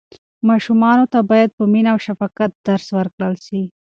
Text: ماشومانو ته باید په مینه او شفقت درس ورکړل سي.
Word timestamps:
ماشومانو 0.49 1.05
ته 1.13 1.19
باید 1.29 1.49
په 1.57 1.63
مینه 1.71 1.89
او 1.93 1.99
شفقت 2.07 2.51
درس 2.67 2.87
ورکړل 2.97 3.33
سي. 3.45 3.61